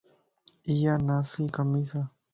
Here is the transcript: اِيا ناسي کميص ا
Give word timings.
اِيا 0.69 0.93
ناسي 1.07 1.43
کميص 1.55 1.89
ا 2.01 2.01